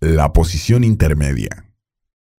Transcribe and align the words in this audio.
La 0.00 0.34
posición 0.34 0.84
intermedia. 0.84 1.72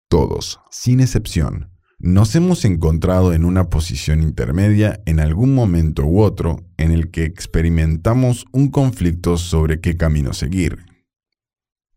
Todos, 0.08 0.60
sin 0.70 1.00
excepción, 1.00 1.72
nos 1.98 2.36
hemos 2.36 2.64
encontrado 2.64 3.32
en 3.32 3.44
una 3.44 3.68
posición 3.68 4.22
intermedia 4.22 5.00
en 5.06 5.18
algún 5.18 5.56
momento 5.56 6.04
u 6.04 6.20
otro 6.20 6.60
en 6.76 6.92
el 6.92 7.10
que 7.10 7.24
experimentamos 7.24 8.44
un 8.52 8.70
conflicto 8.70 9.36
sobre 9.38 9.80
qué 9.80 9.96
camino 9.96 10.34
seguir. 10.34 10.86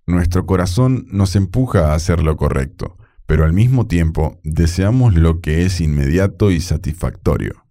Nuestro 0.07 0.47
corazón 0.47 1.05
nos 1.11 1.35
empuja 1.35 1.91
a 1.91 1.93
hacer 1.93 2.23
lo 2.23 2.37
correcto, 2.37 2.97
pero 3.27 3.45
al 3.45 3.53
mismo 3.53 3.85
tiempo 3.85 4.39
deseamos 4.43 5.13
lo 5.13 5.41
que 5.41 5.63
es 5.63 5.79
inmediato 5.79 6.49
y 6.49 6.59
satisfactorio. 6.59 7.67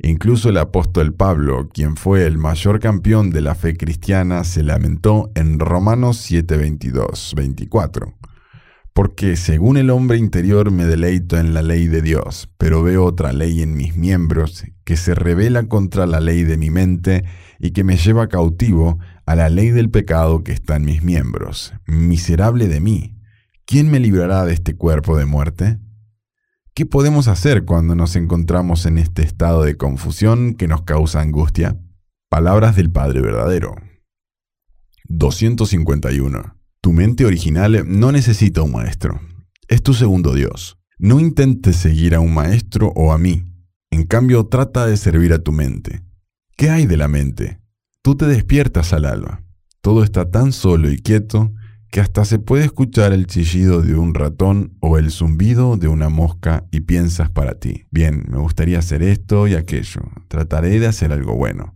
Incluso 0.00 0.50
el 0.50 0.58
apóstol 0.58 1.14
Pablo, 1.14 1.68
quien 1.72 1.96
fue 1.96 2.26
el 2.26 2.38
mayor 2.38 2.80
campeón 2.80 3.30
de 3.30 3.40
la 3.40 3.54
fe 3.54 3.76
cristiana, 3.76 4.44
se 4.44 4.62
lamentó 4.62 5.30
en 5.34 5.58
Romanos 5.58 6.18
7:22, 6.30 7.34
24 7.34 8.14
porque 8.98 9.36
según 9.36 9.76
el 9.76 9.90
hombre 9.90 10.18
interior 10.18 10.72
me 10.72 10.84
deleito 10.84 11.38
en 11.38 11.54
la 11.54 11.62
ley 11.62 11.86
de 11.86 12.02
Dios, 12.02 12.50
pero 12.58 12.82
veo 12.82 13.04
otra 13.04 13.32
ley 13.32 13.62
en 13.62 13.76
mis 13.76 13.96
miembros 13.96 14.64
que 14.82 14.96
se 14.96 15.14
revela 15.14 15.68
contra 15.68 16.04
la 16.04 16.18
ley 16.18 16.42
de 16.42 16.56
mi 16.56 16.70
mente 16.70 17.22
y 17.60 17.70
que 17.70 17.84
me 17.84 17.96
lleva 17.96 18.26
cautivo 18.26 18.98
a 19.24 19.36
la 19.36 19.50
ley 19.50 19.70
del 19.70 19.88
pecado 19.88 20.42
que 20.42 20.50
está 20.50 20.74
en 20.74 20.84
mis 20.84 21.04
miembros. 21.04 21.74
Miserable 21.86 22.66
de 22.66 22.80
mí, 22.80 23.14
¿quién 23.66 23.88
me 23.88 24.00
librará 24.00 24.44
de 24.44 24.54
este 24.54 24.74
cuerpo 24.74 25.16
de 25.16 25.26
muerte? 25.26 25.78
¿Qué 26.78 26.86
podemos 26.86 27.26
hacer 27.26 27.64
cuando 27.64 27.96
nos 27.96 28.14
encontramos 28.14 28.86
en 28.86 28.98
este 28.98 29.22
estado 29.22 29.64
de 29.64 29.76
confusión 29.76 30.54
que 30.54 30.68
nos 30.68 30.82
causa 30.82 31.20
angustia? 31.20 31.76
Palabras 32.30 32.76
del 32.76 32.88
Padre 32.88 33.20
verdadero. 33.20 33.74
251. 35.08 36.56
Tu 36.80 36.92
mente 36.92 37.24
original 37.24 37.82
no 37.84 38.12
necesita 38.12 38.62
un 38.62 38.70
maestro. 38.70 39.20
Es 39.66 39.82
tu 39.82 39.92
segundo 39.92 40.34
Dios. 40.34 40.78
No 41.00 41.18
intentes 41.18 41.74
seguir 41.74 42.14
a 42.14 42.20
un 42.20 42.32
maestro 42.32 42.92
o 42.94 43.12
a 43.12 43.18
mí. 43.18 43.44
En 43.90 44.04
cambio, 44.04 44.46
trata 44.46 44.86
de 44.86 44.96
servir 44.96 45.32
a 45.32 45.42
tu 45.42 45.50
mente. 45.50 46.04
¿Qué 46.56 46.70
hay 46.70 46.86
de 46.86 46.96
la 46.96 47.08
mente? 47.08 47.60
Tú 48.02 48.14
te 48.14 48.26
despiertas 48.26 48.92
al 48.92 49.04
alba. 49.04 49.42
Todo 49.80 50.04
está 50.04 50.30
tan 50.30 50.52
solo 50.52 50.92
y 50.92 50.98
quieto 50.98 51.52
que 51.90 52.00
hasta 52.00 52.24
se 52.24 52.38
puede 52.38 52.64
escuchar 52.64 53.12
el 53.12 53.26
chillido 53.26 53.82
de 53.82 53.94
un 53.94 54.14
ratón 54.14 54.76
o 54.80 54.98
el 54.98 55.10
zumbido 55.10 55.76
de 55.76 55.88
una 55.88 56.08
mosca 56.08 56.66
y 56.70 56.80
piensas 56.80 57.30
para 57.30 57.58
ti, 57.58 57.86
bien, 57.90 58.24
me 58.28 58.38
gustaría 58.38 58.78
hacer 58.78 59.02
esto 59.02 59.48
y 59.48 59.54
aquello, 59.54 60.02
trataré 60.28 60.78
de 60.80 60.86
hacer 60.86 61.12
algo 61.12 61.34
bueno. 61.34 61.74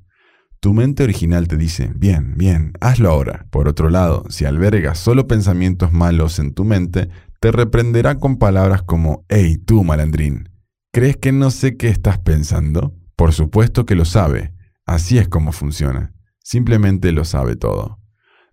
Tu 0.61 0.73
mente 0.75 1.03
original 1.03 1.49
te 1.49 1.57
dice, 1.57 1.93
bien, 1.97 2.35
bien, 2.37 2.73
hazlo 2.81 3.11
ahora. 3.11 3.47
Por 3.51 3.67
otro 3.67 3.91
lado, 3.91 4.25
si 4.29 4.45
albergas 4.45 4.97
solo 4.97 5.27
pensamientos 5.27 5.93
malos 5.93 6.39
en 6.39 6.55
tu 6.55 6.65
mente, 6.65 7.09
te 7.41 7.51
reprenderá 7.51 8.19
con 8.19 8.37
palabras 8.37 8.83
como, 8.83 9.25
hey, 9.29 9.57
tú, 9.57 9.83
malandrín, 9.83 10.51
¿crees 10.93 11.17
que 11.17 11.33
no 11.33 11.51
sé 11.51 11.77
qué 11.77 11.89
estás 11.89 12.19
pensando? 12.19 12.95
Por 13.17 13.33
supuesto 13.33 13.87
que 13.87 13.97
lo 13.97 14.05
sabe. 14.05 14.55
Así 14.87 15.19
es 15.19 15.27
como 15.27 15.51
funciona. 15.51 16.15
Simplemente 16.39 17.11
lo 17.11 17.25
sabe 17.25 17.57
todo. 17.57 18.02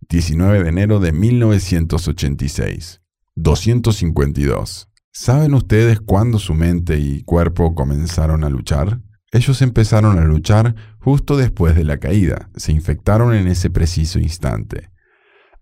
19 0.08 0.64
de 0.64 0.70
enero 0.70 1.00
de 1.00 1.12
1986. 1.12 3.02
252. 3.36 4.90
¿Saben 5.12 5.54
ustedes 5.54 6.00
cuándo 6.00 6.40
su 6.40 6.54
mente 6.54 7.00
y 7.00 7.24
cuerpo 7.24 7.76
comenzaron 7.76 8.44
a 8.44 8.50
luchar? 8.50 9.02
Ellos 9.32 9.62
empezaron 9.62 10.18
a 10.18 10.26
luchar 10.26 10.76
justo 11.00 11.38
después 11.38 11.76
de 11.76 11.84
la 11.84 12.00
caída, 12.00 12.50
se 12.56 12.72
infectaron 12.72 13.34
en 13.34 13.48
ese 13.48 13.70
preciso 13.70 14.20
instante. 14.20 14.90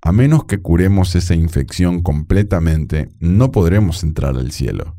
A 0.02 0.12
menos 0.12 0.46
que 0.46 0.62
curemos 0.62 1.16
esa 1.16 1.36
infección 1.36 2.02
completamente, 2.02 3.10
no 3.20 3.52
podremos 3.52 4.04
entrar 4.04 4.38
al 4.38 4.52
cielo. 4.52 4.96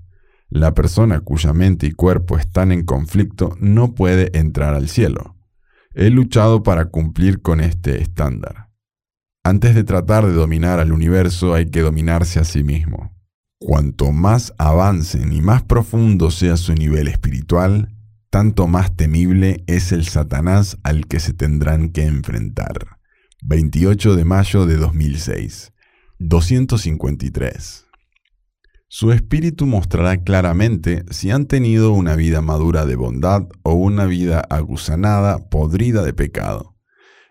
La 0.50 0.74
persona 0.74 1.20
cuya 1.20 1.52
mente 1.52 1.86
y 1.86 1.92
cuerpo 1.92 2.38
están 2.38 2.72
en 2.72 2.84
conflicto 2.84 3.56
no 3.60 3.94
puede 3.94 4.36
entrar 4.38 4.74
al 4.74 4.88
cielo. 4.88 5.36
He 5.94 6.10
luchado 6.10 6.62
para 6.62 6.86
cumplir 6.86 7.42
con 7.42 7.60
este 7.60 8.02
estándar. 8.02 8.67
Antes 9.48 9.74
de 9.74 9.82
tratar 9.82 10.26
de 10.26 10.34
dominar 10.34 10.78
al 10.78 10.92
universo 10.92 11.54
hay 11.54 11.70
que 11.70 11.80
dominarse 11.80 12.38
a 12.38 12.44
sí 12.44 12.62
mismo. 12.62 13.16
Cuanto 13.58 14.12
más 14.12 14.52
avancen 14.58 15.32
y 15.32 15.40
más 15.40 15.62
profundo 15.62 16.30
sea 16.30 16.58
su 16.58 16.74
nivel 16.74 17.08
espiritual, 17.08 17.96
tanto 18.28 18.66
más 18.66 18.94
temible 18.94 19.64
es 19.66 19.90
el 19.92 20.04
Satanás 20.04 20.76
al 20.82 21.06
que 21.06 21.18
se 21.18 21.32
tendrán 21.32 21.92
que 21.92 22.02
enfrentar. 22.02 22.98
28 23.40 24.16
de 24.16 24.24
mayo 24.26 24.66
de 24.66 24.76
2006. 24.76 25.72
253. 26.18 27.86
Su 28.88 29.12
espíritu 29.12 29.64
mostrará 29.64 30.18
claramente 30.18 31.06
si 31.08 31.30
han 31.30 31.46
tenido 31.46 31.92
una 31.92 32.16
vida 32.16 32.42
madura 32.42 32.84
de 32.84 32.96
bondad 32.96 33.48
o 33.62 33.72
una 33.72 34.04
vida 34.04 34.40
aguzanada, 34.50 35.48
podrida 35.48 36.02
de 36.02 36.12
pecado. 36.12 36.77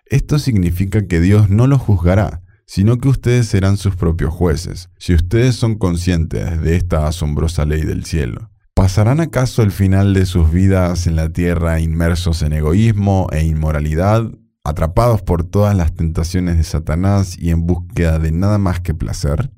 Esto 0.10 0.40
significa 0.40 1.06
que 1.06 1.20
Dios 1.20 1.50
no 1.50 1.68
los 1.68 1.82
juzgará, 1.82 2.42
sino 2.66 2.98
que 2.98 3.10
ustedes 3.10 3.48
serán 3.48 3.78
sus 3.78 3.96
propios 3.96 4.34
jueces, 4.34 4.90
si 4.98 5.14
ustedes 5.14 5.56
son 5.56 5.76
conscientes 5.76 6.62
de 6.62 6.76
esta 6.76 7.08
asombrosa 7.08 7.66
ley 7.66 7.84
del 7.84 8.06
cielo. 8.06 8.52
¿Pasarán 8.74 9.20
acaso 9.20 9.64
el 9.64 9.72
final 9.72 10.14
de 10.14 10.26
sus 10.26 10.52
vidas 10.52 11.08
en 11.08 11.16
la 11.16 11.30
tierra 11.30 11.80
inmersos 11.80 12.42
en 12.42 12.54
egoísmo 12.54 13.28
e 13.32 13.44
inmoralidad, 13.44 14.30
atrapados 14.64 15.22
por 15.24 15.44
todas 15.44 15.76
las 15.76 15.96
tentaciones 15.96 16.58
de 16.58 16.64
Satanás 16.64 17.38
y 17.40 17.50
en 17.50 17.66
búsqueda 17.66 18.20
de 18.20 18.32
nada 18.32 18.60
más 18.60 18.80
que 18.80 18.94
placer? 18.94 19.52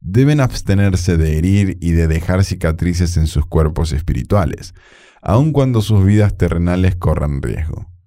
Deben 0.00 0.40
abstenerse 0.40 1.16
de 1.16 1.36
herir 1.36 1.78
y 1.80 1.92
de 1.92 2.06
dejar 2.06 2.44
cicatrices 2.44 3.16
en 3.16 3.26
sus 3.26 3.44
cuerpos 3.44 3.92
espirituales, 3.92 4.72
aun 5.20 5.52
cuando 5.52 5.82
sus 5.82 6.04
vidas 6.04 6.36
terrenales 6.36 6.94
corran 6.94 7.42
riesgo. 7.42 7.97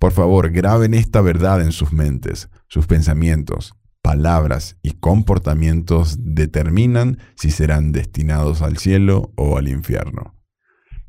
Por 0.00 0.12
favor, 0.12 0.50
graben 0.50 0.94
esta 0.94 1.20
verdad 1.20 1.60
en 1.60 1.72
sus 1.72 1.92
mentes, 1.92 2.48
sus 2.68 2.86
pensamientos, 2.86 3.74
palabras 4.00 4.78
y 4.80 4.92
comportamientos 4.92 6.16
determinan 6.18 7.18
si 7.36 7.50
serán 7.50 7.92
destinados 7.92 8.62
al 8.62 8.78
cielo 8.78 9.34
o 9.36 9.58
al 9.58 9.68
infierno. 9.68 10.40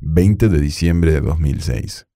20 0.00 0.50
de 0.50 0.60
diciembre 0.60 1.12
de 1.12 1.22
2006. 1.22 2.06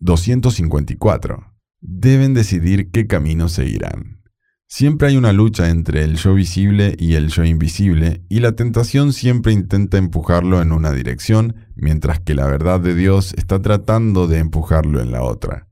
254. 0.00 1.54
Deben 1.80 2.34
decidir 2.34 2.90
qué 2.90 3.06
camino 3.06 3.48
seguirán. 3.48 4.24
Siempre 4.66 5.08
hay 5.08 5.16
una 5.16 5.32
lucha 5.32 5.70
entre 5.70 6.02
el 6.02 6.16
yo 6.16 6.34
visible 6.34 6.96
y 6.98 7.14
el 7.14 7.28
yo 7.28 7.44
invisible, 7.44 8.24
y 8.28 8.40
la 8.40 8.56
tentación 8.56 9.12
siempre 9.12 9.52
intenta 9.52 9.98
empujarlo 9.98 10.60
en 10.62 10.72
una 10.72 10.90
dirección, 10.90 11.54
mientras 11.76 12.18
que 12.18 12.34
la 12.34 12.46
verdad 12.48 12.80
de 12.80 12.96
Dios 12.96 13.34
está 13.38 13.62
tratando 13.62 14.26
de 14.26 14.38
empujarlo 14.38 15.00
en 15.00 15.12
la 15.12 15.22
otra. 15.22 15.67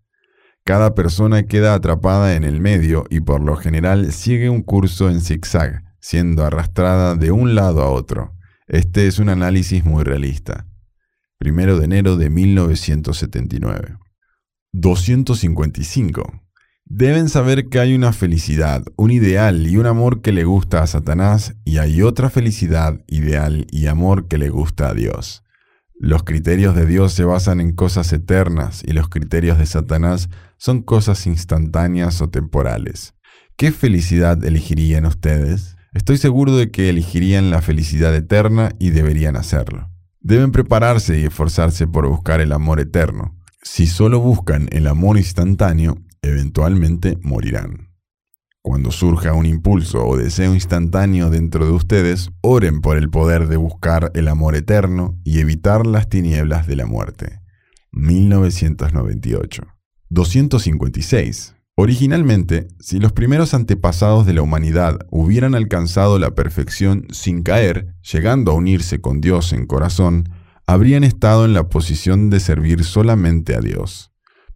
Cada 0.66 0.96
persona 0.96 1.44
queda 1.44 1.74
atrapada 1.74 2.34
en 2.34 2.42
el 2.42 2.60
medio 2.60 3.04
y 3.08 3.20
por 3.20 3.40
lo 3.40 3.54
general 3.54 4.12
sigue 4.12 4.50
un 4.50 4.62
curso 4.62 5.08
en 5.08 5.20
zigzag, 5.20 5.84
siendo 6.00 6.44
arrastrada 6.44 7.14
de 7.14 7.30
un 7.30 7.54
lado 7.54 7.82
a 7.82 7.88
otro. 7.88 8.34
Este 8.66 9.06
es 9.06 9.20
un 9.20 9.28
análisis 9.28 9.84
muy 9.84 10.02
realista. 10.02 10.66
Primero 11.38 11.78
de 11.78 11.84
enero 11.84 12.16
de 12.16 12.30
1979. 12.30 13.96
255. 14.72 16.42
Deben 16.84 17.28
saber 17.28 17.68
que 17.68 17.78
hay 17.78 17.94
una 17.94 18.12
felicidad, 18.12 18.82
un 18.96 19.12
ideal 19.12 19.68
y 19.68 19.76
un 19.76 19.86
amor 19.86 20.20
que 20.20 20.32
le 20.32 20.42
gusta 20.42 20.82
a 20.82 20.88
Satanás 20.88 21.54
y 21.64 21.78
hay 21.78 22.02
otra 22.02 22.28
felicidad, 22.28 23.04
ideal 23.06 23.68
y 23.70 23.86
amor 23.86 24.26
que 24.26 24.36
le 24.36 24.48
gusta 24.48 24.88
a 24.88 24.94
Dios. 24.94 25.44
Los 25.98 26.24
criterios 26.24 26.74
de 26.74 26.84
Dios 26.84 27.14
se 27.14 27.24
basan 27.24 27.58
en 27.58 27.72
cosas 27.72 28.12
eternas 28.12 28.82
y 28.84 28.92
los 28.92 29.08
criterios 29.08 29.58
de 29.58 29.64
Satanás 29.64 30.28
son 30.58 30.82
cosas 30.82 31.26
instantáneas 31.26 32.20
o 32.20 32.28
temporales. 32.28 33.14
¿Qué 33.56 33.72
felicidad 33.72 34.44
elegirían 34.44 35.06
ustedes? 35.06 35.76
Estoy 35.94 36.18
seguro 36.18 36.54
de 36.54 36.70
que 36.70 36.90
elegirían 36.90 37.50
la 37.50 37.62
felicidad 37.62 38.14
eterna 38.14 38.72
y 38.78 38.90
deberían 38.90 39.36
hacerlo. 39.36 39.90
Deben 40.20 40.52
prepararse 40.52 41.18
y 41.18 41.24
esforzarse 41.24 41.86
por 41.86 42.06
buscar 42.06 42.42
el 42.42 42.52
amor 42.52 42.78
eterno. 42.78 43.34
Si 43.62 43.86
solo 43.86 44.20
buscan 44.20 44.68
el 44.72 44.88
amor 44.88 45.16
instantáneo, 45.16 45.96
eventualmente 46.20 47.16
morirán. 47.22 47.85
Cuando 48.66 48.90
surja 48.90 49.32
un 49.32 49.46
impulso 49.46 50.04
o 50.04 50.16
deseo 50.16 50.52
instantáneo 50.52 51.30
dentro 51.30 51.66
de 51.66 51.70
ustedes, 51.70 52.30
oren 52.40 52.80
por 52.80 52.96
el 52.96 53.10
poder 53.10 53.46
de 53.46 53.56
buscar 53.56 54.10
el 54.14 54.26
amor 54.26 54.56
eterno 54.56 55.20
y 55.22 55.38
evitar 55.38 55.86
las 55.86 56.08
tinieblas 56.08 56.66
de 56.66 56.74
la 56.74 56.84
muerte. 56.84 57.38
1998. 57.92 59.62
256. 60.08 61.54
Originalmente, 61.76 62.66
si 62.80 62.98
los 62.98 63.12
primeros 63.12 63.54
antepasados 63.54 64.26
de 64.26 64.34
la 64.34 64.42
humanidad 64.42 64.98
hubieran 65.12 65.54
alcanzado 65.54 66.18
la 66.18 66.34
perfección 66.34 67.06
sin 67.12 67.44
caer, 67.44 67.94
llegando 68.02 68.50
a 68.50 68.56
unirse 68.56 69.00
con 69.00 69.20
Dios 69.20 69.52
en 69.52 69.66
corazón, 69.66 70.28
habrían 70.66 71.04
estado 71.04 71.44
en 71.44 71.54
la 71.54 71.68
posición 71.68 72.30
de 72.30 72.40
servir 72.40 72.82
solamente 72.82 73.54
a 73.54 73.60
Dios. 73.60 74.10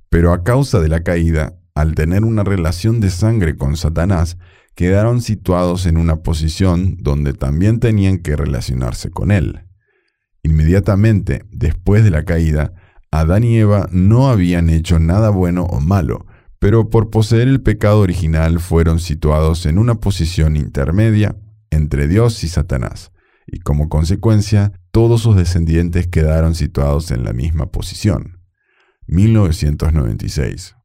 Pero 0.09 0.33
a 0.33 0.43
causa 0.43 0.81
de 0.81 0.89
la 0.89 1.05
caída, 1.05 1.60
al 1.81 1.95
tener 1.95 2.25
una 2.25 2.45
relación 2.45 3.01
de 3.01 3.09
sangre 3.09 3.57
con 3.57 3.75
Satanás, 3.75 4.37
quedaron 4.75 5.23
situados 5.23 5.87
en 5.87 5.97
una 5.97 6.17
posición 6.17 6.99
donde 7.01 7.33
también 7.33 7.81
tenían 7.81 8.19
que 8.19 8.37
relacionarse 8.37 9.11
con 9.11 9.31
Él. 9.31 9.63
Inmediatamente 10.43 11.47
después 11.51 12.05
de 12.05 12.11
la 12.11 12.25
caída, 12.25 12.75
Adán 13.11 13.45
y 13.45 13.57
Eva 13.57 13.89
no 13.93 14.29
habían 14.29 14.69
hecho 14.69 14.99
nada 14.99 15.31
bueno 15.31 15.65
o 15.65 15.81
malo, 15.81 16.27
pero 16.59 16.91
por 16.91 17.09
poseer 17.09 17.49
el 17.49 17.63
pecado 17.63 18.01
original 18.01 18.61
fueron 18.61 19.01
situados 19.01 19.65
en 19.65 19.79
una 19.79 19.95
posición 19.95 20.57
intermedia 20.57 21.37
entre 21.71 22.09
Dios 22.09 22.45
y 22.45 22.49
Satanás, 22.49 23.11
y 23.47 23.61
como 23.61 23.89
consecuencia 23.89 24.73
todos 24.91 25.23
sus 25.23 25.35
descendientes 25.35 26.09
quedaron 26.09 26.55
situados 26.55 27.11
en 27.11 27.25
la 27.25 27.33
misma 27.33 27.71
posición. 27.71 28.39
1996. 29.07 30.77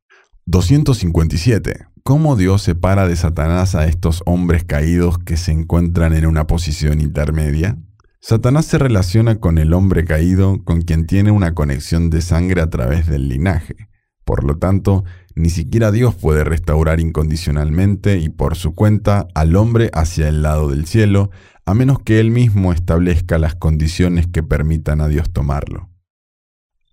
257. 0.47 1.87
¿Cómo 2.03 2.35
Dios 2.35 2.61
separa 2.61 3.07
de 3.07 3.15
Satanás 3.15 3.73
a 3.73 3.87
estos 3.87 4.21
hombres 4.27 4.63
caídos 4.63 5.17
que 5.17 5.37
se 5.37 5.51
encuentran 5.51 6.13
en 6.13 6.27
una 6.27 6.45
posición 6.45 7.01
intermedia? 7.01 7.79
Satanás 8.21 8.65
se 8.65 8.77
relaciona 8.77 9.39
con 9.39 9.57
el 9.57 9.73
hombre 9.73 10.05
caído 10.05 10.63
con 10.63 10.83
quien 10.83 11.07
tiene 11.07 11.31
una 11.31 11.55
conexión 11.55 12.11
de 12.11 12.21
sangre 12.21 12.61
a 12.61 12.69
través 12.69 13.07
del 13.07 13.27
linaje. 13.27 13.89
Por 14.23 14.43
lo 14.43 14.57
tanto, 14.59 15.03
ni 15.35 15.49
siquiera 15.49 15.91
Dios 15.91 16.13
puede 16.13 16.43
restaurar 16.43 16.99
incondicionalmente 16.99 18.19
y 18.19 18.29
por 18.29 18.55
su 18.55 18.75
cuenta 18.75 19.27
al 19.33 19.55
hombre 19.55 19.89
hacia 19.93 20.27
el 20.27 20.43
lado 20.43 20.69
del 20.69 20.85
cielo, 20.85 21.31
a 21.65 21.73
menos 21.73 21.99
que 21.99 22.19
él 22.19 22.29
mismo 22.29 22.71
establezca 22.71 23.39
las 23.39 23.55
condiciones 23.55 24.27
que 24.27 24.43
permitan 24.43 25.01
a 25.01 25.07
Dios 25.07 25.31
tomarlo. 25.31 25.89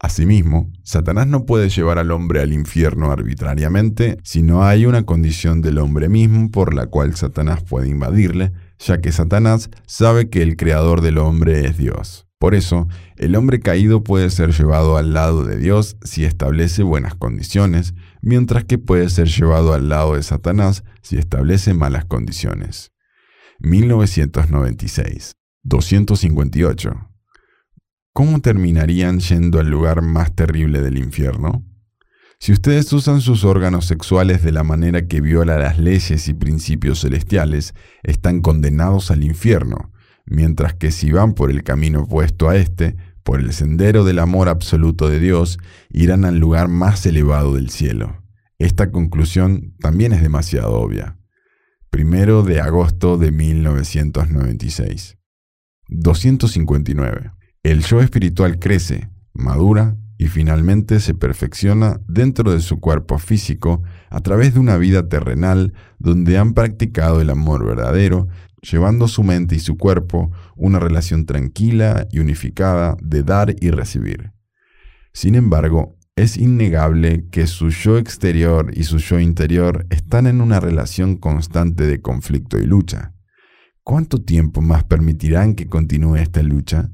Asimismo, 0.02 0.69
Satanás 0.82 1.28
no 1.28 1.46
puede 1.46 1.69
llevar 1.69 2.00
al 2.00 2.10
hombre 2.10 2.40
al 2.40 2.52
infierno 2.52 3.12
arbitrariamente 3.12 4.19
si 4.25 4.43
no 4.43 4.64
hay 4.64 4.84
una 4.84 5.04
condición 5.04 5.62
del 5.62 5.78
hombre 5.78 6.08
mismo 6.08 6.50
por 6.50 6.75
la 6.75 6.87
cual 6.87 7.14
Satanás 7.14 7.62
puede 7.62 7.88
invadirle, 7.88 8.52
ya 8.81 9.00
que 9.00 9.12
Satanás 9.12 9.70
sabe 9.87 10.28
que 10.28 10.43
el 10.43 10.56
creador 10.56 11.02
del 11.02 11.19
hombre 11.19 11.66
es 11.66 11.78
Dios. 11.78 12.26
Por 12.40 12.56
eso, 12.56 12.88
el 13.16 13.37
hombre 13.37 13.60
caído 13.60 14.02
puede 14.02 14.28
ser 14.31 14.50
llevado 14.50 14.96
al 14.96 15.14
lado 15.14 15.44
de 15.44 15.56
Dios 15.56 15.96
si 16.02 16.25
establece 16.25 16.82
buenas 16.82 17.14
condiciones, 17.14 17.94
mientras 18.22 18.64
que 18.64 18.78
puede 18.78 19.08
ser 19.08 19.28
llevado 19.28 19.72
al 19.72 19.88
lado 19.88 20.16
de 20.16 20.25
Satanás 20.25 20.82
si 21.02 21.16
establece 21.16 21.75
malas 21.75 22.06
condiciones. 22.06 22.90
1996. 23.60 25.37
258. 25.62 27.12
¿Cómo 28.12 28.41
terminarían 28.41 29.20
yendo 29.20 29.59
al 29.59 29.69
lugar 29.69 30.03
más 30.03 30.35
terrible 30.35 30.81
del 30.81 30.99
infierno? 30.99 31.64
Si 32.38 32.53
ustedes 32.53 32.93
usan 32.93 33.20
sus 33.20 33.44
órganos 33.44 33.87
sexuales 33.87 34.43
de 34.43 34.50
la 34.50 34.64
manera 34.64 35.06
que 35.06 35.20
viola 35.20 35.59
las 35.59 35.79
leyes 35.79 36.26
y 36.26 36.35
principios 36.35 37.03
celestiales, 37.03 37.73
están 38.03 38.41
condenados 38.41 39.12
al 39.12 39.23
infierno, 39.23 39.93
mientras 40.26 40.75
que 40.75 40.91
si 40.91 41.12
van 41.12 41.35
por 41.35 41.50
el 41.50 41.62
camino 41.62 42.03
opuesto 42.03 42.49
a 42.49 42.56
este, 42.56 42.97
por 43.23 43.38
el 43.38 43.53
sendero 43.53 44.03
del 44.03 44.19
amor 44.19 44.49
absoluto 44.49 45.09
de 45.09 45.20
Dios, 45.20 45.59
irán 45.88 46.25
al 46.25 46.38
lugar 46.38 46.67
más 46.67 47.06
elevado 47.06 47.55
del 47.55 47.70
cielo. 47.70 48.25
Esta 48.59 48.91
conclusión 48.91 49.75
también 49.79 50.12
es 50.12 50.20
demasiado 50.20 50.73
obvia. 50.73 51.19
Primero 51.91 52.43
de 52.43 52.61
agosto 52.61 53.19
de 53.19 53.31
1996. 53.31 55.17
259. 55.88 57.32
El 57.62 57.82
yo 57.82 58.00
espiritual 58.00 58.59
crece, 58.59 59.09
madura 59.35 59.97
y 60.19 60.26
finalmente 60.26 60.99
se 60.99 61.14
perfecciona 61.14 62.00
dentro 62.09 62.53
de 62.53 62.59
su 62.59 62.81
cuerpo 62.81 63.19
físico 63.19 63.85
a 64.11 64.20
través 64.20 64.55
de 64.55 64.61
una 64.61 64.76
vida 64.79 65.09
terrenal 65.09 65.73
donde 66.00 66.38
han 66.38 66.55
practicado 66.55 67.20
el 67.20 67.31
amor 67.31 67.64
verdadero, 67.64 68.26
llevando 68.62 69.06
su 69.06 69.23
mente 69.23 69.55
y 69.55 69.61
su 69.61 69.76
cuerpo 69.76 70.32
una 70.56 70.81
relación 70.81 71.25
tranquila 71.25 72.09
y 72.11 72.19
unificada 72.19 72.97
de 73.00 73.23
dar 73.23 73.55
y 73.61 73.70
recibir. 73.70 74.32
Sin 75.12 75.37
embargo, 75.37 75.97
es 76.17 76.37
innegable 76.37 77.29
que 77.31 77.47
su 77.47 77.70
yo 77.70 77.97
exterior 77.97 78.73
y 78.75 78.85
su 78.85 78.99
yo 78.99 79.20
interior 79.20 79.87
están 79.91 80.26
en 80.26 80.41
una 80.41 80.59
relación 80.59 81.17
constante 81.17 81.87
de 81.87 82.00
conflicto 82.00 82.59
y 82.59 82.67
lucha. 82.67 83.14
¿Cuánto 83.85 84.20
tiempo 84.20 84.61
más 84.61 84.82
permitirán 84.82 85.55
que 85.55 85.69
continúe 85.69 86.17
esta 86.17 86.43
lucha? 86.43 86.91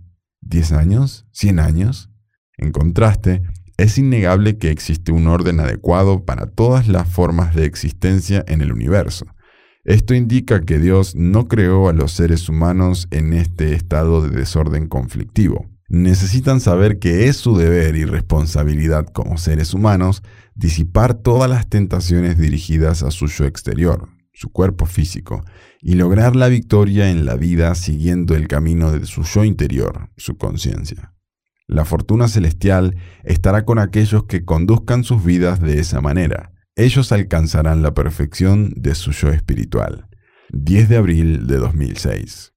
¿10 0.49 0.73
años? 0.77 1.27
¿100 1.33 1.61
años? 1.61 2.11
En 2.57 2.73
contraste, 2.73 3.43
es 3.77 3.97
innegable 3.99 4.59
que 4.59 4.71
existe 4.71 5.13
un 5.13 5.29
orden 5.29 5.61
adecuado 5.61 6.25
para 6.25 6.47
todas 6.47 6.89
las 6.89 7.09
formas 7.09 7.55
de 7.55 7.65
existencia 7.65 8.45
en 8.49 8.61
el 8.61 8.73
universo. 8.73 9.27
Esto 9.85 10.15
indica 10.15 10.63
que 10.63 10.79
Dios 10.79 11.15
no 11.15 11.49
creó 11.49 11.89
a 11.89 11.93
los 11.93 12.13
seres 12.13 12.49
humanos 12.49 13.07
en 13.11 13.33
este 13.33 13.75
estado 13.75 14.21
de 14.21 14.37
desorden 14.37 14.89
conflictivo. 14.89 15.67
Necesitan 15.89 16.61
saber 16.61 16.99
que 16.99 17.29
es 17.29 17.37
su 17.37 17.57
deber 17.57 17.97
y 17.97 18.05
responsabilidad 18.05 19.07
como 19.07 19.39
seres 19.39 19.73
humanos 19.73 20.23
disipar 20.55 21.15
todas 21.15 21.49
las 21.49 21.69
tentaciones 21.69 22.37
dirigidas 22.37 23.03
a 23.03 23.11
su 23.11 23.29
yo 23.29 23.47
exterior, 23.47 24.09
su 24.39 24.53
cuerpo 24.53 24.87
físico, 24.87 25.45
y 25.81 25.95
lograr 25.95 26.37
la 26.37 26.47
victoria 26.47 27.11
en 27.11 27.27
la 27.27 27.35
vida 27.35 27.75
siguiendo 27.75 28.37
el 28.37 28.47
camino 28.47 28.93
de 28.93 29.05
su 29.05 29.25
yo 29.25 29.43
interior, 29.43 30.11
su 30.17 30.37
conciencia. 30.37 31.13
La 31.67 31.85
fortuna 31.85 32.29
celestial 32.29 32.95
estará 33.25 33.65
con 33.65 33.81
aquellos 33.81 34.27
que 34.27 34.45
conduzcan 34.45 35.03
sus 35.03 35.25
vidas 35.25 35.61
de 35.61 35.81
esa 35.81 36.01
manera. 36.01 36.53
Ellos 36.77 37.11
alcanzarán 37.11 37.83
la 37.83 37.95
perfección 37.95 38.71
de 38.77 38.95
su 38.95 39.11
yo 39.11 39.31
espiritual. 39.31 40.09
10 40.51 40.89
de 40.89 40.97
abril 40.97 41.49
de 41.49 41.57
2006. 41.57 42.53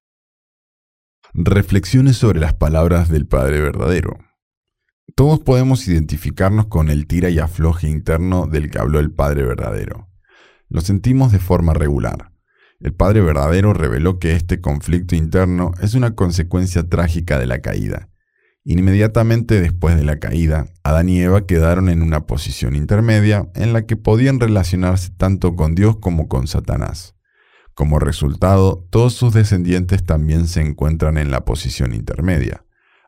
Reflexiones 1.34 2.16
sobre 2.16 2.40
las 2.40 2.54
palabras 2.54 3.10
del 3.10 3.26
Padre 3.26 3.60
verdadero. 3.60 4.20
Todos 5.16 5.40
podemos 5.40 5.88
identificarnos 5.88 6.68
con 6.68 6.92
el 6.92 7.08
tira 7.08 7.32
y 7.32 7.40
afloje 7.40 7.90
interno 7.90 8.46
del 8.46 8.70
que 8.70 8.78
habló 8.78 9.00
el 9.00 9.12
Padre 9.12 9.44
verdadero. 9.44 10.11
Lo 10.72 10.80
sentimos 10.80 11.34
de 11.34 11.40
forma 11.40 11.74
regular. 11.74 12.32
El 12.80 12.94
Padre 12.94 13.20
verdadero 13.20 13.74
reveló 13.74 14.20
que 14.20 14.38
este 14.38 14.62
conflicto 14.62 15.18
interno 15.18 15.74
es 15.82 15.96
una 15.96 16.16
consecuencia 16.16 16.88
trágica 16.88 17.38
de 17.38 17.46
la 17.46 17.60
caída. 17.60 18.08
Inmediatamente 18.64 19.60
después 19.60 19.98
de 19.98 20.06
la 20.06 20.20
caída, 20.20 20.68
Adán 20.82 21.10
y 21.10 21.20
Eva 21.20 21.46
quedaron 21.46 21.90
en 21.90 22.02
una 22.02 22.26
posición 22.26 22.78
intermedia 22.78 23.50
en 23.54 23.74
la 23.74 23.86
que 23.86 23.98
podían 23.98 24.40
relacionarse 24.40 25.10
tanto 25.10 25.58
con 25.58 25.76
Dios 25.76 25.98
como 25.98 26.30
con 26.30 26.48
Satanás. 26.48 27.16
Como 27.74 28.00
resultado, 28.00 28.88
todos 28.92 29.14
sus 29.14 29.34
descendientes 29.34 30.06
también 30.06 30.48
se 30.48 30.62
encuentran 30.62 31.18
en 31.18 31.32
la 31.32 31.44
posición 31.44 31.94
intermedia. 31.94 32.64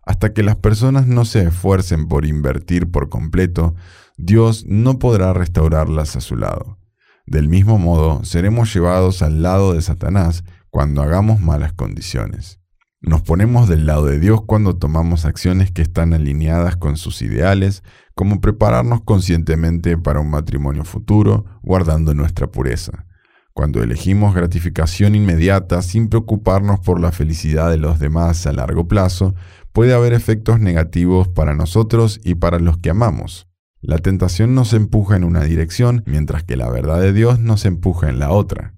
Hasta 0.06 0.34
que 0.34 0.44
las 0.44 0.58
personas 0.58 1.08
no 1.08 1.24
se 1.24 1.44
esfuercen 1.46 2.10
por 2.10 2.26
invertir 2.26 2.92
por 2.92 3.08
completo, 3.08 3.74
Dios 4.18 4.66
no 4.68 5.00
podrá 5.00 5.32
restaurarlas 5.32 6.18
a 6.18 6.22
su 6.22 6.36
lado. 6.36 6.83
Del 7.26 7.48
mismo 7.48 7.78
modo, 7.78 8.24
seremos 8.26 8.74
llevados 8.74 9.22
al 9.22 9.42
lado 9.42 9.74
de 9.74 9.82
Satanás 9.82 10.44
cuando 10.70 11.02
hagamos 11.02 11.40
malas 11.40 11.72
condiciones. 11.72 12.60
Nos 13.00 13.22
ponemos 13.22 13.68
del 13.68 13.86
lado 13.86 14.06
de 14.06 14.20
Dios 14.20 14.42
cuando 14.46 14.78
tomamos 14.78 15.26
acciones 15.26 15.72
que 15.72 15.82
están 15.82 16.14
alineadas 16.14 16.78
con 16.78 16.98
sus 16.98 17.22
ideales, 17.22 17.84
como 18.16 18.42
prepararnos 18.42 19.02
conscientemente 19.02 19.98
para 19.98 20.20
un 20.20 20.30
matrimonio 20.30 20.86
futuro, 20.86 21.46
guardando 21.62 22.14
nuestra 22.14 22.48
pureza. 22.48 23.06
Cuando 23.54 23.84
elegimos 23.84 24.34
gratificación 24.34 25.16
inmediata 25.16 25.82
sin 25.82 26.10
preocuparnos 26.10 26.80
por 26.80 27.00
la 27.00 27.12
felicidad 27.12 27.70
de 27.70 27.78
los 27.78 28.00
demás 28.00 28.48
a 28.48 28.54
largo 28.54 28.88
plazo, 28.88 29.36
puede 29.74 29.94
haber 29.94 30.14
efectos 30.14 30.60
negativos 30.60 31.28
para 31.28 31.54
nosotros 31.54 32.20
y 32.24 32.36
para 32.36 32.60
los 32.60 32.78
que 32.80 32.90
amamos. 32.90 33.48
La 33.86 33.98
tentación 33.98 34.56
nos 34.56 34.72
empuja 34.72 35.18
en 35.18 35.26
una 35.26 35.44
dirección, 35.44 36.04
mientras 36.06 36.46
que 36.46 36.56
la 36.56 36.70
verdad 36.70 37.02
de 37.02 37.12
Dios 37.12 37.42
nos 37.42 37.66
empuja 37.66 38.08
en 38.08 38.18
la 38.18 38.32
otra. 38.32 38.76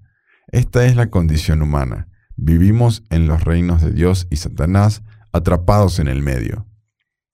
Esta 0.48 0.84
es 0.84 0.96
la 0.96 1.10
condición 1.10 1.62
humana. 1.62 2.08
Vivimos 2.34 3.04
en 3.10 3.28
los 3.28 3.44
reinos 3.44 3.82
de 3.82 3.92
Dios 3.92 4.26
y 4.30 4.36
Satanás, 4.36 5.04
atrapados 5.32 6.00
en 6.00 6.08
el 6.08 6.22
medio. 6.22 6.66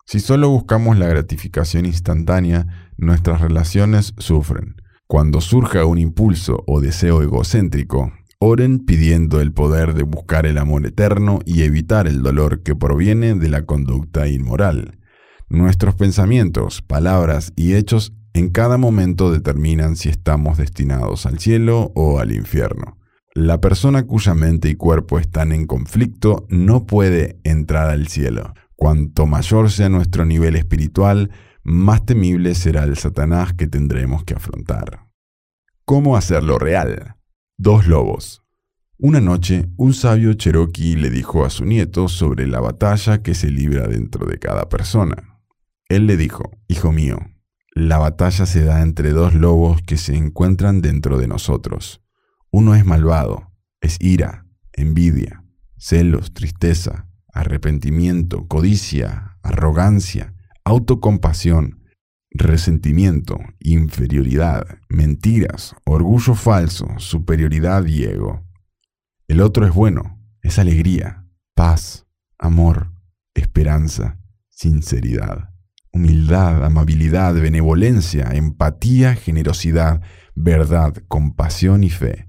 Si 0.04 0.20
solo 0.20 0.50
buscamos 0.50 0.98
la 0.98 1.06
gratificación 1.06 1.86
instantánea, 1.86 2.90
nuestras 2.98 3.40
relaciones 3.40 4.12
sufren. 4.18 4.76
Cuando 5.06 5.40
surja 5.40 5.86
un 5.86 5.96
impulso 5.96 6.64
o 6.66 6.82
deseo 6.82 7.22
egocéntrico, 7.22 8.12
oren 8.38 8.80
pidiendo 8.80 9.40
el 9.40 9.54
poder 9.54 9.94
de 9.94 10.02
buscar 10.02 10.44
el 10.44 10.58
amor 10.58 10.84
eterno 10.84 11.40
y 11.46 11.62
evitar 11.62 12.06
el 12.06 12.22
dolor 12.22 12.62
que 12.62 12.76
proviene 12.76 13.34
de 13.34 13.48
la 13.48 13.64
conducta 13.64 14.28
inmoral. 14.28 14.98
Nuestros 15.52 15.94
pensamientos, 15.94 16.80
palabras 16.80 17.52
y 17.56 17.74
hechos 17.74 18.14
en 18.32 18.48
cada 18.48 18.78
momento 18.78 19.30
determinan 19.30 19.96
si 19.96 20.08
estamos 20.08 20.56
destinados 20.56 21.26
al 21.26 21.40
cielo 21.40 21.92
o 21.94 22.20
al 22.20 22.32
infierno. 22.32 22.96
La 23.34 23.60
persona 23.60 24.06
cuya 24.06 24.32
mente 24.32 24.70
y 24.70 24.76
cuerpo 24.76 25.18
están 25.18 25.52
en 25.52 25.66
conflicto 25.66 26.46
no 26.48 26.86
puede 26.86 27.38
entrar 27.44 27.90
al 27.90 28.08
cielo. 28.08 28.54
Cuanto 28.76 29.26
mayor 29.26 29.70
sea 29.70 29.90
nuestro 29.90 30.24
nivel 30.24 30.56
espiritual, 30.56 31.30
más 31.62 32.06
temible 32.06 32.54
será 32.54 32.84
el 32.84 32.96
Satanás 32.96 33.52
que 33.52 33.66
tendremos 33.66 34.24
que 34.24 34.32
afrontar. 34.32 35.06
¿Cómo 35.84 36.16
hacerlo 36.16 36.58
real? 36.58 37.16
Dos 37.58 37.86
lobos. 37.86 38.42
Una 38.96 39.20
noche, 39.20 39.68
un 39.76 39.92
sabio 39.92 40.32
cherokee 40.32 40.96
le 40.96 41.10
dijo 41.10 41.44
a 41.44 41.50
su 41.50 41.66
nieto 41.66 42.08
sobre 42.08 42.46
la 42.46 42.60
batalla 42.60 43.22
que 43.22 43.34
se 43.34 43.50
libra 43.50 43.86
dentro 43.86 44.24
de 44.24 44.38
cada 44.38 44.70
persona. 44.70 45.31
Él 45.92 46.06
le 46.06 46.16
dijo, 46.16 46.50
Hijo 46.68 46.90
mío, 46.90 47.18
la 47.74 47.98
batalla 47.98 48.46
se 48.46 48.64
da 48.64 48.80
entre 48.80 49.10
dos 49.10 49.34
lobos 49.34 49.82
que 49.82 49.98
se 49.98 50.16
encuentran 50.16 50.80
dentro 50.80 51.18
de 51.18 51.28
nosotros. 51.28 52.00
Uno 52.50 52.74
es 52.74 52.86
malvado, 52.86 53.52
es 53.82 53.98
ira, 54.00 54.46
envidia, 54.72 55.44
celos, 55.76 56.32
tristeza, 56.32 57.10
arrepentimiento, 57.34 58.48
codicia, 58.48 59.36
arrogancia, 59.42 60.34
autocompasión, 60.64 61.84
resentimiento, 62.30 63.36
inferioridad, 63.60 64.78
mentiras, 64.88 65.76
orgullo 65.84 66.34
falso, 66.34 66.86
superioridad 66.96 67.84
y 67.84 68.04
ego. 68.04 68.46
El 69.28 69.42
otro 69.42 69.66
es 69.66 69.74
bueno, 69.74 70.18
es 70.40 70.58
alegría, 70.58 71.26
paz, 71.54 72.06
amor, 72.38 72.94
esperanza, 73.34 74.18
sinceridad, 74.48 75.51
humildad, 75.92 76.64
amabilidad, 76.64 77.34
benevolencia, 77.34 78.30
empatía, 78.32 79.14
generosidad, 79.14 80.00
verdad, 80.34 80.94
compasión 81.08 81.84
y 81.84 81.90
fe. 81.90 82.28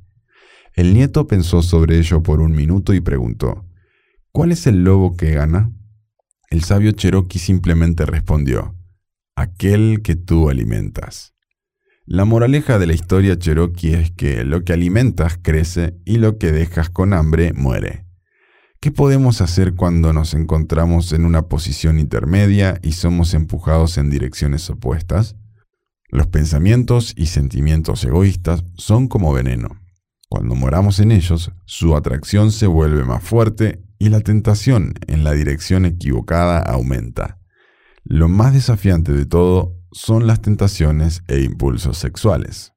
El 0.73 0.93
nieto 0.93 1.27
pensó 1.27 1.61
sobre 1.61 1.97
ello 1.97 2.23
por 2.23 2.41
un 2.41 2.53
minuto 2.53 2.93
y 2.93 2.99
preguntó, 2.99 3.65
¿Cuál 4.31 4.51
es 4.51 4.65
el 4.67 4.83
lobo 4.83 5.15
que 5.15 5.31
gana? 5.31 5.71
El 6.49 6.63
sabio 6.63 6.91
Cherokee 6.91 7.39
simplemente 7.39 8.05
respondió, 8.05 8.75
aquel 9.35 10.01
que 10.03 10.15
tú 10.15 10.49
alimentas. 10.49 11.33
La 12.05 12.25
moraleja 12.25 12.79
de 12.79 12.87
la 12.87 12.93
historia 12.93 13.39
cherokee 13.39 13.93
es 13.93 14.11
que 14.11 14.43
lo 14.43 14.65
que 14.65 14.73
alimentas 14.73 15.39
crece 15.41 15.95
y 16.03 16.17
lo 16.17 16.37
que 16.37 16.51
dejas 16.51 16.89
con 16.89 17.13
hambre 17.13 17.53
muere. 17.53 18.02
¿Qué 18.83 18.91
podemos 18.91 19.39
hacer 19.39 19.75
cuando 19.75 20.11
nos 20.11 20.33
encontramos 20.33 21.13
en 21.13 21.23
una 21.23 21.43
posición 21.43 21.99
intermedia 21.99 22.81
y 22.83 22.91
somos 22.91 23.33
empujados 23.33 23.97
en 23.97 24.09
direcciones 24.09 24.69
opuestas? 24.69 25.37
Los 26.09 26.27
pensamientos 26.27 27.13
y 27.15 27.27
sentimientos 27.27 28.03
egoístas 28.03 28.65
son 28.75 29.07
como 29.07 29.31
veneno. 29.31 29.69
Cuando 30.27 30.55
moramos 30.55 30.99
en 30.99 31.13
ellos, 31.13 31.53
su 31.63 31.95
atracción 31.95 32.51
se 32.51 32.67
vuelve 32.67 33.05
más 33.05 33.23
fuerte 33.23 33.81
y 33.99 34.09
la 34.09 34.19
tentación 34.19 34.95
en 35.07 35.23
la 35.23 35.31
dirección 35.31 35.85
equivocada 35.85 36.59
aumenta. 36.59 37.39
Lo 38.03 38.27
más 38.27 38.51
desafiante 38.51 39.13
de 39.13 39.25
todo 39.25 39.77
son 39.93 40.27
las 40.27 40.41
tentaciones 40.41 41.23
e 41.29 41.39
impulsos 41.39 41.97
sexuales. 41.97 42.73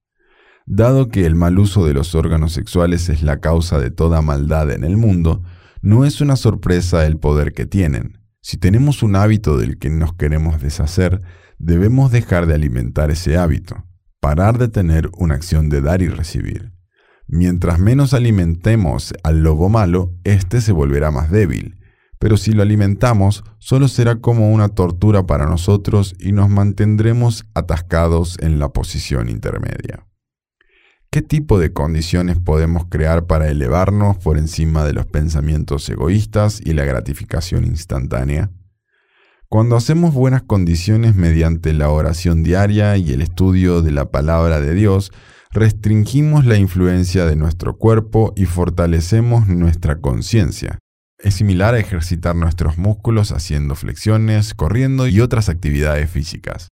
Dado 0.67 1.09
que 1.09 1.27
el 1.27 1.35
mal 1.35 1.59
uso 1.59 1.85
de 1.85 1.95
los 1.95 2.15
órganos 2.15 2.53
sexuales 2.53 3.09
es 3.09 3.25
la 3.25 3.41
causa 3.41 3.81
de 3.81 3.91
toda 3.91 4.23
maldad 4.23 4.71
en 4.71 4.85
el 4.85 4.97
mundo, 4.97 5.43
no 5.87 6.05
es 6.05 6.21
una 6.21 6.35
sorpresa 6.35 7.07
el 7.07 7.17
poder 7.19 7.53
que 7.53 7.67
tienen. 7.67 8.19
Si 8.43 8.57
tenemos 8.57 9.03
un 9.03 9.15
hábito 9.15 9.57
del 9.57 9.79
que 9.79 9.89
nos 9.89 10.13
queremos 10.15 10.61
deshacer, 10.61 11.23
debemos 11.59 12.11
dejar 12.11 12.47
de 12.47 12.55
alimentar 12.55 13.11
ese 13.11 13.37
hábito, 13.37 13.87
parar 14.21 14.59
de 14.59 14.69
tener 14.69 15.09
una 15.17 15.37
acción 15.37 15.69
de 15.69 15.81
dar 15.81 16.03
y 16.03 16.09
recibir. 16.09 16.73
Mientras 17.29 17.79
menos 17.79 18.15
alimentemos 18.15 19.15
al 19.23 19.43
lobo 19.43 19.69
malo, 19.69 20.13
éste 20.25 20.61
se 20.61 20.73
volverá 20.73 21.11
más 21.11 21.31
débil 21.31 21.77
pero 22.19 22.37
si 22.37 22.53
lo 22.53 22.63
alimentamos, 22.63 23.45
solo 23.59 23.89
será 23.89 24.17
como 24.17 24.53
una 24.53 24.69
tortura 24.69 25.27
para 25.27 25.47
nosotros 25.47 26.15
y 26.19 26.33
nos 26.33 26.49
mantendremos 26.49 27.45
atascados 27.55 28.37
en 28.41 28.59
la 28.59 28.71
posición 28.71 29.29
intermedia. 29.29 30.07
¿Qué 31.11 31.23
tipo 31.23 31.59
de 31.59 31.73
condiciones 31.73 32.39
podemos 32.39 32.87
crear 32.89 33.27
para 33.27 33.49
elevarnos 33.49 34.19
por 34.19 34.39
encima 34.39 34.85
de 34.85 34.93
los 34.93 35.07
pensamientos 35.07 35.89
egoístas 35.89 36.61
y 36.65 36.73
la 36.73 36.85
gratificación 36.85 37.65
instantánea? 37.65 38.51
Cuando 39.49 39.77
hacemos 39.77 40.13
buenas 40.13 40.43
condiciones 40.43 41.15
mediante 41.15 41.73
la 41.73 41.91
oración 41.91 42.43
diaria 42.43 42.97
y 42.97 43.13
el 43.13 43.23
estudio 43.23 43.81
de 43.81 43.93
la 43.93 44.11
palabra 44.11 44.61
de 44.61 44.75
Dios, 44.75 45.13
restringimos 45.53 46.45
la 46.45 46.57
influencia 46.57 47.25
de 47.27 47.37
nuestro 47.37 47.79
cuerpo 47.79 48.33
y 48.37 48.45
fortalecemos 48.45 49.49
nuestra 49.49 50.01
conciencia, 50.01 50.79
es 51.19 51.35
similar 51.35 51.75
a 51.75 51.79
ejercitar 51.79 52.37
nuestros 52.37 52.77
músculos 52.77 53.33
haciendo 53.33 53.75
flexiones, 53.75 54.53
corriendo 54.53 55.07
y 55.07 55.21
otras 55.21 55.49
actividades 55.49 56.11
físicas. 56.11 56.69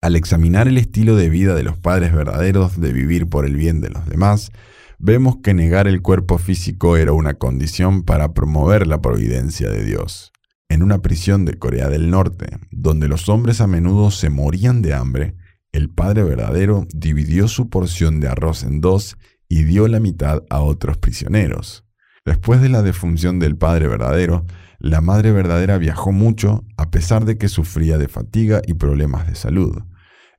Al 0.00 0.14
examinar 0.14 0.68
el 0.68 0.78
estilo 0.78 1.16
de 1.16 1.28
vida 1.28 1.56
de 1.56 1.64
los 1.64 1.76
padres 1.76 2.14
verdaderos 2.14 2.80
de 2.80 2.92
vivir 2.92 3.28
por 3.28 3.44
el 3.44 3.56
bien 3.56 3.80
de 3.80 3.90
los 3.90 4.06
demás, 4.06 4.52
vemos 5.00 5.38
que 5.42 5.54
negar 5.54 5.88
el 5.88 6.02
cuerpo 6.02 6.38
físico 6.38 6.96
era 6.96 7.12
una 7.12 7.34
condición 7.34 8.04
para 8.04 8.32
promover 8.32 8.86
la 8.86 9.02
providencia 9.02 9.68
de 9.68 9.84
Dios. 9.84 10.32
En 10.68 10.84
una 10.84 10.98
prisión 10.98 11.44
de 11.44 11.54
Corea 11.54 11.88
del 11.88 12.10
Norte, 12.10 12.58
donde 12.70 13.08
los 13.08 13.28
hombres 13.28 13.60
a 13.60 13.66
menudo 13.66 14.12
se 14.12 14.30
morían 14.30 14.82
de 14.82 14.94
hambre, 14.94 15.34
el 15.72 15.90
padre 15.90 16.22
verdadero 16.22 16.86
dividió 16.94 17.48
su 17.48 17.68
porción 17.68 18.20
de 18.20 18.28
arroz 18.28 18.62
en 18.62 18.80
dos 18.80 19.16
y 19.48 19.64
dio 19.64 19.88
la 19.88 19.98
mitad 19.98 20.44
a 20.48 20.60
otros 20.60 20.96
prisioneros. 20.98 21.84
Después 22.24 22.60
de 22.60 22.68
la 22.68 22.82
defunción 22.82 23.38
del 23.38 23.56
Padre 23.56 23.88
verdadero, 23.88 24.44
la 24.78 25.00
Madre 25.00 25.32
verdadera 25.32 25.76
viajó 25.78 26.12
mucho 26.12 26.64
a 26.76 26.90
pesar 26.90 27.24
de 27.24 27.36
que 27.36 27.48
sufría 27.48 27.98
de 27.98 28.08
fatiga 28.08 28.62
y 28.66 28.74
problemas 28.74 29.26
de 29.26 29.34
salud. 29.34 29.76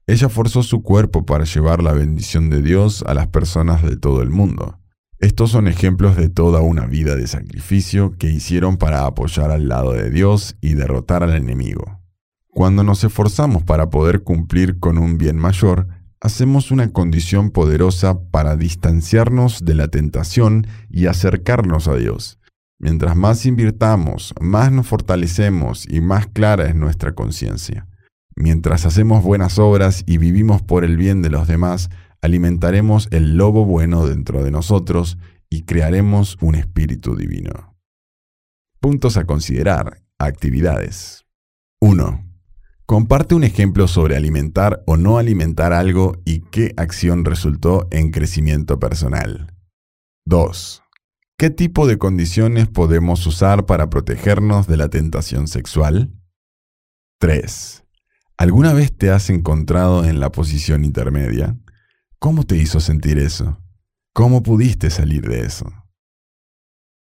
Ella 0.07 0.29
forzó 0.29 0.63
su 0.63 0.81
cuerpo 0.81 1.25
para 1.25 1.43
llevar 1.43 1.83
la 1.83 1.93
bendición 1.93 2.49
de 2.49 2.61
Dios 2.61 3.03
a 3.05 3.13
las 3.13 3.27
personas 3.27 3.83
de 3.83 3.97
todo 3.97 4.21
el 4.21 4.29
mundo. 4.29 4.79
Estos 5.19 5.51
son 5.51 5.67
ejemplos 5.67 6.15
de 6.15 6.29
toda 6.29 6.61
una 6.61 6.85
vida 6.85 7.17
de 7.17 7.27
sacrificio 7.27 8.15
que 8.17 8.29
hicieron 8.29 8.77
para 8.77 9.05
apoyar 9.05 9.51
al 9.51 9.67
lado 9.67 9.91
de 9.91 10.09
Dios 10.09 10.55
y 10.61 10.75
derrotar 10.75 11.23
al 11.23 11.35
enemigo. 11.35 11.99
Cuando 12.47 12.83
nos 12.83 13.03
esforzamos 13.03 13.63
para 13.63 13.89
poder 13.89 14.23
cumplir 14.23 14.79
con 14.79 14.97
un 14.97 15.17
bien 15.17 15.35
mayor, 15.35 15.87
hacemos 16.21 16.71
una 16.71 16.91
condición 16.91 17.51
poderosa 17.51 18.19
para 18.31 18.55
distanciarnos 18.55 19.63
de 19.65 19.75
la 19.75 19.89
tentación 19.89 20.65
y 20.89 21.07
acercarnos 21.07 21.89
a 21.89 21.95
Dios. 21.95 22.39
Mientras 22.79 23.15
más 23.17 23.45
invirtamos, 23.45 24.33
más 24.39 24.71
nos 24.71 24.87
fortalecemos 24.87 25.85
y 25.85 25.99
más 25.99 26.27
clara 26.27 26.67
es 26.67 26.75
nuestra 26.75 27.13
conciencia. 27.13 27.87
Mientras 28.35 28.85
hacemos 28.85 29.21
buenas 29.21 29.59
obras 29.59 30.03
y 30.07 30.17
vivimos 30.17 30.61
por 30.61 30.85
el 30.85 30.95
bien 30.95 31.21
de 31.21 31.29
los 31.29 31.45
demás, 31.45 31.89
alimentaremos 32.21 33.09
el 33.11 33.35
lobo 33.35 33.65
bueno 33.65 34.07
dentro 34.07 34.43
de 34.43 34.51
nosotros 34.51 35.17
y 35.49 35.63
crearemos 35.63 36.37
un 36.39 36.55
espíritu 36.55 37.17
divino. 37.17 37.75
Puntos 38.79 39.17
a 39.17 39.25
considerar. 39.25 40.01
Actividades. 40.17 41.25
1. 41.81 42.25
Comparte 42.85 43.35
un 43.35 43.43
ejemplo 43.43 43.89
sobre 43.89 44.15
alimentar 44.15 44.83
o 44.85 44.95
no 44.95 45.17
alimentar 45.17 45.73
algo 45.73 46.21
y 46.23 46.39
qué 46.39 46.73
acción 46.77 47.25
resultó 47.25 47.87
en 47.91 48.11
crecimiento 48.11 48.79
personal. 48.79 49.53
2. 50.25 50.83
¿Qué 51.39 51.49
tipo 51.49 51.87
de 51.87 51.97
condiciones 51.97 52.67
podemos 52.67 53.25
usar 53.25 53.65
para 53.65 53.89
protegernos 53.89 54.67
de 54.67 54.75
la 54.75 54.89
tentación 54.89 55.47
sexual? 55.47 56.11
3. 57.19 57.85
¿Alguna 58.35 58.73
vez 58.73 58.91
te 58.91 59.09
has 59.09 59.29
encontrado 59.29 60.03
en 60.03 60.19
la 60.19 60.33
posición 60.33 60.83
intermedia? 60.83 61.57
¿Cómo 62.19 62.43
te 62.43 62.57
hizo 62.57 62.81
sentir 62.81 63.17
eso? 63.17 63.57
¿Cómo 64.11 64.43
pudiste 64.43 64.89
salir 64.89 65.29
de 65.29 65.45
eso? 65.45 65.71